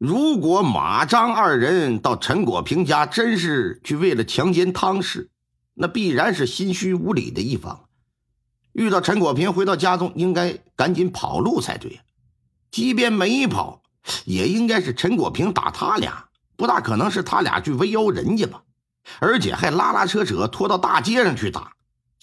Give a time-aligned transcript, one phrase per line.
[0.00, 5.28] 如果马张二人到陈国平家真是去为了强奸汤氏，
[5.74, 7.84] 那必然是心虚无礼的一方。
[8.72, 12.00] 遇到陈国平回到家中，应该赶紧跑路才对。
[12.70, 13.82] 即便没跑，
[14.24, 16.24] 也应该是陈国平打他俩，
[16.56, 18.62] 不大可能是他俩去围殴人家吧？
[19.18, 21.74] 而且还拉拉扯扯拖到大街上去打，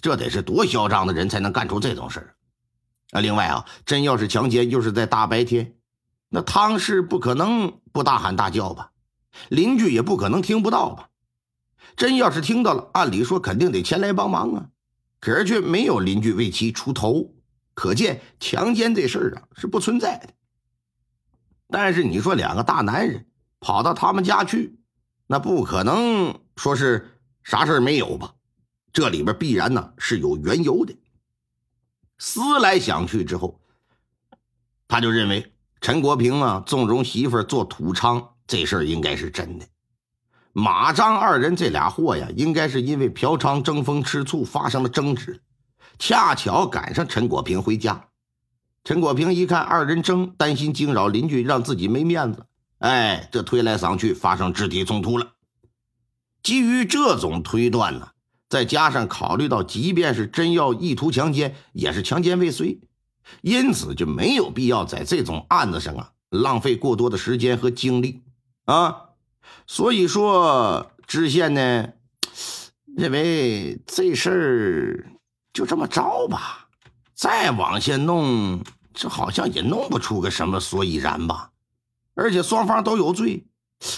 [0.02, 2.34] 这得是多嚣张的人才能干出这种事
[3.12, 3.22] 啊！
[3.22, 5.76] 另外啊，真要是强奸，又是在大白天。
[6.30, 8.92] 那汤氏不可能不大喊大叫吧？
[9.50, 11.10] 邻居也不可能听不到吧？
[11.96, 14.70] 真要是听到了，按理说肯定得前来帮忙啊，
[15.20, 17.36] 可是却没有邻居为其出头，
[17.74, 20.30] 可见强奸这事儿啊是不存在的。
[21.70, 23.28] 但是你说两个大男人
[23.60, 24.80] 跑到他们家去，
[25.28, 28.34] 那不可能说是啥事儿没有吧？
[28.92, 30.98] 这里边必然呢是有缘由的。
[32.18, 33.62] 思来想去之后，
[34.88, 35.54] 他就认为。
[35.80, 39.66] 陈国平啊，纵容媳妇做土娼，这事儿应该是真的。
[40.52, 45.42] 马张二人这俩货呀，应该是因为嫖娼争风吃醋发生了争执，
[46.00, 48.08] 恰巧赶上陈国平回家。
[48.84, 52.46] 陈国平一看二人争，担心惊扰邻居，让自己没面子，
[52.80, 55.34] 哎，这推来搡去，发生肢体冲突了。
[56.42, 58.10] 基于这种推断呢，
[58.50, 62.80] 再加上考虑到，即便是真要意图强奸，也是强奸未遂。
[63.42, 68.24] 因此就没有必要在这种案子上啊浪费过多的时间和精力
[68.66, 69.10] 啊，
[69.66, 71.90] 所以说知县呢
[72.96, 75.12] 认为这事儿
[75.54, 76.68] 就这么着吧，
[77.14, 81.52] 再往下弄，这好像也弄不出个什么所以然吧。
[82.16, 83.46] 而且双方都有罪，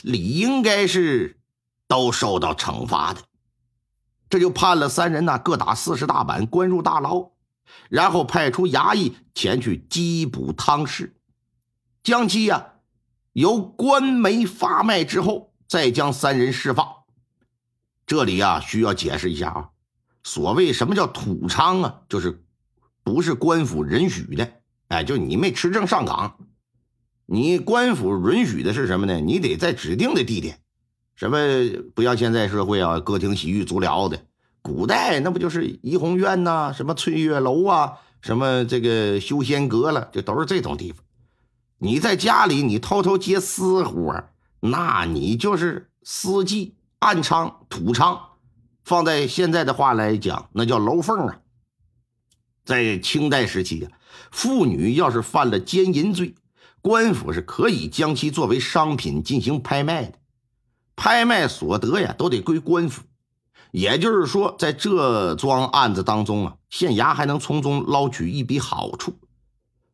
[0.04, 1.40] 理应该是
[1.88, 3.22] 都受到惩罚的，
[4.30, 7.32] 这就判了三人呐各打四十大板，关入大牢。
[7.90, 11.16] 然后派出衙役前去缉捕汤氏，
[12.04, 12.74] 将其呀
[13.34, 16.88] 由官媒发卖之后，再将三人释放。
[18.06, 19.70] 这里呀需要解释一下啊，
[20.24, 22.44] 所谓什么叫土娼啊，就是
[23.04, 24.52] 不是官府允许的，
[24.88, 26.38] 哎，就你没持证上岗，
[27.26, 29.20] 你官府允许的是什么呢？
[29.20, 30.60] 你得在指定的地点，
[31.16, 31.38] 什么
[31.94, 34.26] 不像现在社会啊，歌厅、洗浴、足疗的。
[34.62, 41.04] 古代那不就是怡红院呐，什么翠月楼啊，什么这个修仙阁了，就都是这种地方。
[41.78, 48.20] 你在家里你偷偷接私活，那你就是私妓、暗娼、土娼。
[48.84, 51.40] 放在现在的话来讲，那叫楼凤啊。
[52.66, 53.92] 在清代时期啊，
[54.32, 56.36] 妇女要是犯了奸淫罪，
[56.82, 60.14] 官府是可以将其作为商品进行拍卖的，
[60.96, 63.04] 拍卖所得呀，都得归官府。
[63.72, 69.14] 也就是说，在这桩案子当中啊，县衙还能从中捞取一笔好处。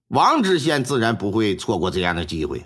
[0.07, 2.65] 王知县自然不会错过这样的机会。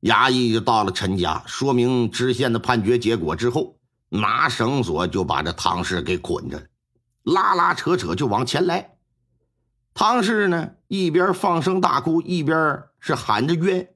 [0.00, 3.76] 衙役就到了陈家，说明知县的判决结果之后，
[4.08, 6.64] 拿绳索就把这汤氏给捆着了，
[7.22, 8.96] 拉拉扯扯就往前来。
[9.92, 13.88] 汤氏呢，一边放声大哭，一边是喊着冤，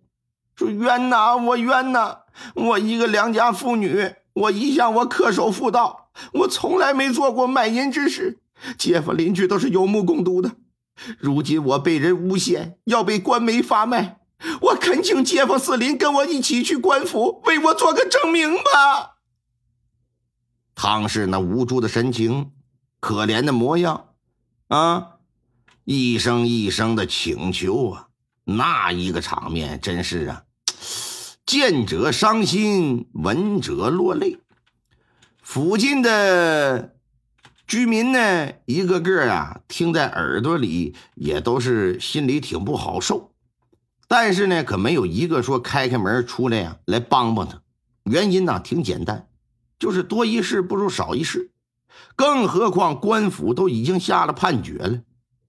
[0.55, 2.19] 说冤呐，我冤呐，
[2.55, 4.15] 我一个良家妇女。
[4.39, 8.39] 我一向我恪守妇道，我从来没做过卖淫之事，
[8.77, 10.53] 街坊邻居都是有目共睹的。
[11.19, 14.21] 如今我被人诬陷，要被官媒发卖，
[14.61, 19.17] 我恳请街坊四邻跟我一起去官府，为我做个证明吧。
[20.75, 22.53] 汤氏那无助的神情，
[23.01, 24.11] 可怜的模样，
[24.69, 25.19] 啊，
[25.85, 28.09] 一声一声的请求啊，
[28.45, 30.45] 那一个场面真是啊。
[31.49, 34.39] 见者伤心，闻者落泪。
[35.41, 36.95] 附近的
[37.67, 43.33] 居民呢，一个个啊，听在耳朵里也都是心里挺不好受。
[44.07, 47.63] 但是呢，可没有一个说开开门出来呀，来帮帮他。
[48.03, 49.27] 原因呢，挺简单，
[49.79, 51.51] 就是多一事不如少一事。
[52.15, 55.01] 更何况官府都已经下了判决了，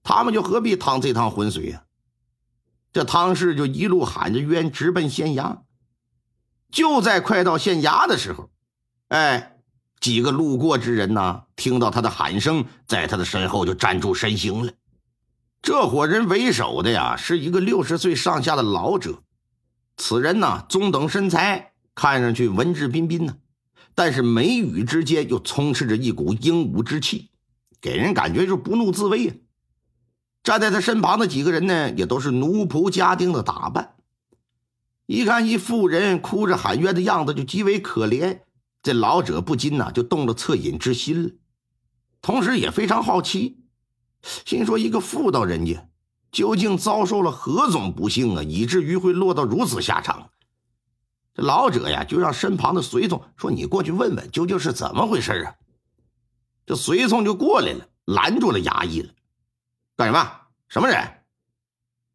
[0.02, 1.82] 他们就何必趟这趟浑水呀？
[2.90, 5.58] 这汤氏就一路喊着冤，直奔县衙。
[6.70, 8.50] 就在快到县衙的时候，
[9.08, 9.56] 哎，
[10.00, 14.72] 几个路过之人呢，听到他的喊声，在他的身后就站住身形了。
[15.62, 19.22] 这伙人为首的呀，是一个六十岁上下的老者。
[19.96, 23.36] 此人呢，中等身材，看上去文质彬彬呢，
[23.94, 27.30] 但是眉宇之间又充斥着一股英武之气，
[27.80, 29.34] 给人感觉就是不怒自威啊。
[30.42, 33.96] 站在他身旁的几个人呢，也都是奴仆家丁的打扮，
[35.10, 38.42] 一看一妇人哭着喊冤的样子，就极为可怜。
[38.80, 41.30] 这老者不禁呐，就动了恻隐之心了，
[42.22, 43.58] 同时也非常好奇，
[44.46, 45.88] 心说：一个妇道人家，
[46.30, 50.30] 究竟遭受了何种不幸啊，以至于会落到如此下场？
[51.34, 55.54] 这老者呀，就让身旁的随从说：“你过去问问，究竟是怎么回事啊？”
[56.64, 59.12] 这随从就过来了，拦住了衙役了。
[59.96, 60.32] 干什么？
[60.68, 60.96] 什么人？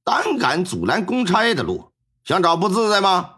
[0.05, 1.91] 胆敢阻拦公差的路，
[2.25, 3.35] 想找不自在吗？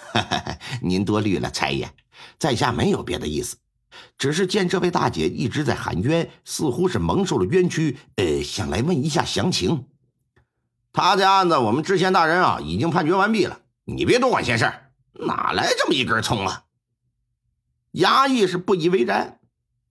[0.82, 1.90] 您多虑了，差爷，
[2.38, 3.56] 在下没有别的意思，
[4.18, 9.86] 只是见这位大姐一直在喊冤，似乎是蒙受了冤屈，呃，想来问一下详情。
[10.92, 14.70] 他家案子，我们知县大人啊已经判决完毕了，你别多管闲事
[15.14, 16.64] 哪来这么一根葱啊？
[17.92, 19.40] 衙役是不以为然，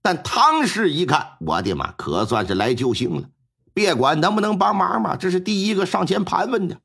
[0.00, 3.28] 但汤氏一看，我的妈，可算是来救星了。
[3.74, 6.80] 别管能不能帮忙嘛，这是第一个上前盘问的。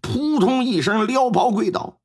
[0.00, 2.00] 扑通一声，撩袍跪倒，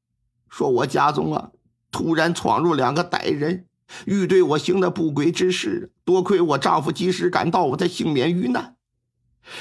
[0.49, 1.51] 说：“我家中啊，
[1.91, 3.65] 突然闯入两个歹人，
[4.05, 5.91] 欲对我行的不轨之事。
[6.03, 8.75] 多亏我丈夫及时赶到，我才幸免于难。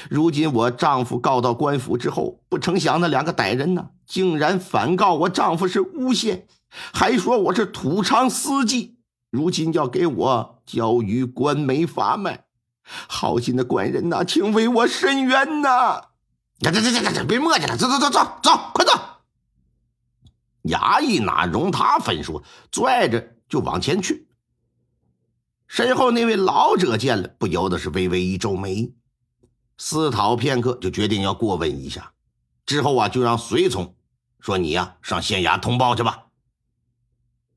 [0.09, 6.47] 如今我丈夫告到官府之后，不成想那两个歹人呢，竟然反告我丈夫是诬陷，
[6.93, 8.97] 还说我是土娼司机，
[9.29, 12.45] 如今要给我交于官媒法脉。”
[13.07, 16.01] 好心的官人呐，请为我伸冤呐！
[16.59, 18.93] 走走走走走，别磨叽了，走走走走走，快走！
[20.63, 24.27] 衙役哪容他分说，拽着就往前去。
[25.67, 28.93] 身后那位老者见了，不由得是微微一皱眉，
[29.77, 32.13] 思考片刻，就决定要过问一下。
[32.65, 33.95] 之后啊，就让随从
[34.39, 36.27] 说：“你呀，上县衙通报去吧。”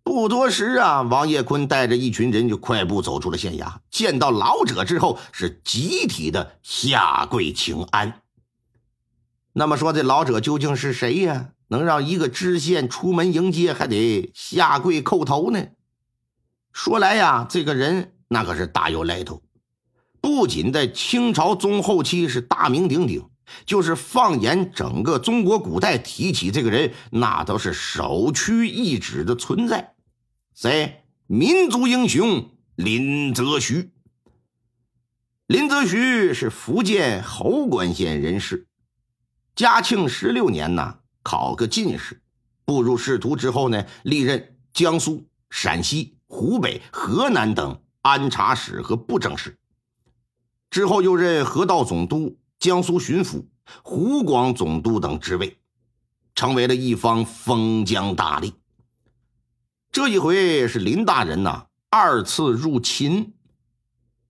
[0.02, 3.76] 不多时啊，王业坤带着一群人就快步走出了县衙。
[3.90, 8.22] 见到老者之后，是集体的下跪请安。
[9.58, 11.48] 那么说，这老者究竟是谁呀？
[11.66, 15.66] 能让一个知县出门迎接，还得下跪叩头呢？
[16.72, 19.42] 说来呀，这个人那可是大有来头，
[20.20, 23.28] 不仅在清朝中后期是大名鼎鼎，
[23.66, 29.94] 就是放眼整个中国古代，提起这个人，那都是首屈一指的存在。
[30.54, 31.02] 谁？
[31.26, 33.90] 民族英雄林则徐。
[35.48, 38.67] 林则徐是福建侯官县人士，
[39.58, 42.22] 嘉庆十六年呢，考个进士，
[42.64, 49.58] 步入仕途之后呢，历任江苏、陕西、湖北、河南等安察使和布政使，
[50.70, 53.46] 之后又任河道总督、江苏巡抚、
[53.82, 55.58] 湖广总督等职位，
[56.36, 58.52] 成为了一方封疆大吏。
[59.90, 63.34] 这一回是林大人呐，二次入秦。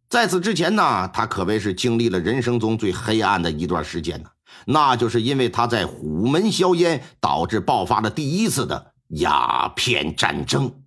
[0.08, 4.30] 在此之前呢，他可谓是经历了人生中最黑暗的一段时间呢，
[4.66, 10.77] 那就是因为他在虎门销烟，导致爆发了第一次的鸦片战争。